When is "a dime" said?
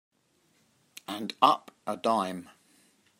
1.85-2.49